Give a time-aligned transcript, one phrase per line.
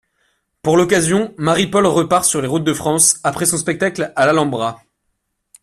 [0.63, 4.81] Pour l'occasion, Marie-Paule repart sur les routes de France, après son spectacle à l'Alhambra.